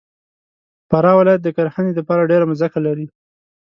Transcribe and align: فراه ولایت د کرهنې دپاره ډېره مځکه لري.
فراه 0.89 1.15
ولایت 1.17 1.41
د 1.43 1.49
کرهنې 1.57 1.91
دپاره 1.95 2.29
ډېره 2.31 2.45
مځکه 2.51 2.79
لري. 2.87 3.05